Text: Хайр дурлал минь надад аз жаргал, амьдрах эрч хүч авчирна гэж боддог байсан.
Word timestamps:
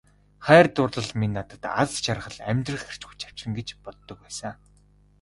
Хайр 0.45 0.67
дурлал 0.75 1.11
минь 1.19 1.35
надад 1.37 1.63
аз 1.81 1.89
жаргал, 2.05 2.37
амьдрах 2.49 2.83
эрч 2.89 3.01
хүч 3.07 3.19
авчирна 3.27 3.55
гэж 3.59 3.67
боддог 3.85 4.17
байсан. 4.23 4.53